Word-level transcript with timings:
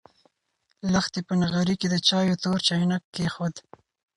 لښتې 0.91 1.21
په 1.27 1.33
نغري 1.41 1.75
کې 1.81 1.87
د 1.91 1.95
چایو 2.07 2.39
تور 2.43 2.57
چاینک 2.67 3.03
کېښود. 3.15 3.55